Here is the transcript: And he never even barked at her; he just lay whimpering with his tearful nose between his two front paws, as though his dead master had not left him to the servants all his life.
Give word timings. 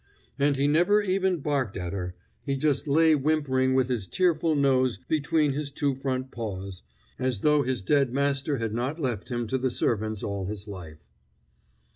And 0.39 0.55
he 0.55 0.67
never 0.67 1.03
even 1.03 1.41
barked 1.41 1.77
at 1.77 1.93
her; 1.93 2.15
he 2.43 2.57
just 2.57 2.87
lay 2.87 3.13
whimpering 3.13 3.75
with 3.75 3.87
his 3.87 4.07
tearful 4.07 4.55
nose 4.55 4.97
between 4.97 5.51
his 5.53 5.71
two 5.71 5.93
front 5.93 6.31
paws, 6.31 6.81
as 7.19 7.41
though 7.41 7.61
his 7.61 7.83
dead 7.83 8.11
master 8.11 8.57
had 8.57 8.73
not 8.73 8.99
left 8.99 9.29
him 9.29 9.45
to 9.45 9.59
the 9.59 9.69
servants 9.69 10.23
all 10.23 10.47
his 10.47 10.67
life. 10.67 11.05